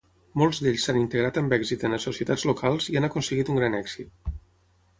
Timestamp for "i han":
2.95-3.07